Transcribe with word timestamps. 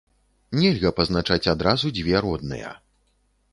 Нельга 0.59 0.91
пазначаць 0.99 1.49
адразу 1.53 1.93
дзве 2.01 2.25
родныя. 2.27 2.75